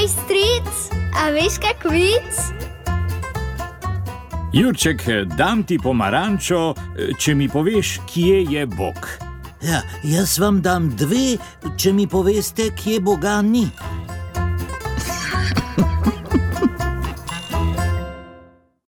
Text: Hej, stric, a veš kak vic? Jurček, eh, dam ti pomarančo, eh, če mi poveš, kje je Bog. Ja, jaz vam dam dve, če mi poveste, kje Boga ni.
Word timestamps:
Hej, 0.00 0.08
stric, 0.08 0.68
a 1.12 1.28
veš 1.28 1.60
kak 1.60 1.84
vic? 1.92 2.32
Jurček, 4.52 5.08
eh, 5.08 5.24
dam 5.36 5.62
ti 5.62 5.78
pomarančo, 5.78 6.72
eh, 6.72 7.12
če 7.18 7.34
mi 7.34 7.48
poveš, 7.48 8.00
kje 8.08 8.46
je 8.48 8.66
Bog. 8.66 9.08
Ja, 9.60 9.82
jaz 10.02 10.38
vam 10.38 10.62
dam 10.62 10.88
dve, 10.96 11.36
če 11.76 11.92
mi 11.92 12.06
poveste, 12.06 12.70
kje 12.72 13.00
Boga 13.00 13.42
ni. 13.42 13.68